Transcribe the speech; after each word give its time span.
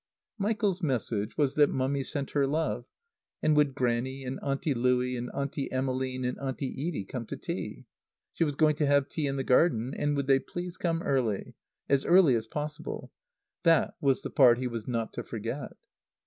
Michael's 0.39 0.81
message 0.81 1.37
was 1.37 1.53
that 1.53 1.69
Mummy 1.69 2.03
sent 2.03 2.31
her 2.31 2.47
love, 2.47 2.85
and 3.43 3.55
would 3.55 3.75
Grannie 3.75 4.23
and 4.25 4.39
Auntie 4.41 4.73
Louie 4.73 5.15
and 5.15 5.29
Auntie 5.31 5.71
Emmeline 5.71 6.25
and 6.25 6.39
Auntie 6.39 6.71
Edie 6.71 7.05
come 7.05 7.27
to 7.27 7.37
tea? 7.37 7.85
She 8.33 8.43
was 8.43 8.55
going 8.55 8.73
to 8.77 8.87
have 8.87 9.07
tea 9.07 9.27
in 9.27 9.35
the 9.35 9.43
garden, 9.43 9.93
and 9.93 10.15
would 10.15 10.25
they 10.25 10.39
please 10.39 10.75
come 10.75 11.03
early? 11.03 11.53
As 11.87 12.03
early 12.03 12.33
as 12.33 12.47
possible. 12.47 13.11
That 13.61 13.93
was 14.01 14.23
the 14.23 14.31
part 14.31 14.57
he 14.57 14.65
was 14.67 14.87
not 14.87 15.13
to 15.13 15.23
forget. 15.23 15.73